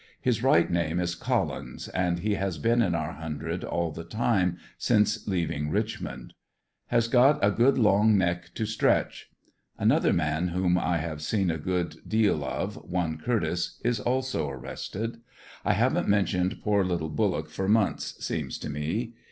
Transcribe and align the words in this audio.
His 0.19 0.41
right 0.41 0.67
name 0.67 0.99
is 0.99 1.13
Collins 1.13 1.87
and 1.89 2.17
he 2.21 2.33
has 2.33 2.57
been 2.57 2.81
in 2.81 2.95
our 2.95 3.11
hundred 3.11 3.63
all 3.63 3.91
the 3.91 4.03
time 4.03 4.57
since 4.75 5.27
leaving 5.27 5.69
Richmond. 5.69 6.33
ANDERSONVILLE 6.89 7.11
DIARY. 7.21 7.33
77 7.33 7.33
Has 7.37 7.39
got 7.39 7.47
a 7.47 7.55
good 7.71 7.77
loug 7.79 8.05
neck 8.15 8.51
to 8.55 8.65
stretch. 8.65 9.29
Another 9.77 10.11
man 10.11 10.47
whom 10.47 10.79
I 10.79 10.97
have 10.97 11.21
seen 11.21 11.51
a 11.51 11.59
good 11.59 11.97
deal 12.07 12.43
of, 12.43 12.77
one 12.77 13.19
Curtiss, 13.19 13.79
is 13.85 13.99
also 13.99 14.49
arrested.. 14.49 15.19
I 15.63 15.73
haven't 15.73 16.07
men 16.09 16.25
tioned 16.25 16.63
poor 16.63 16.83
little 16.83 17.09
Bullock 17.09 17.47
for 17.51 17.69
months, 17.69 18.25
seems 18.25 18.57
to 18.57 18.71
me. 18.71 19.13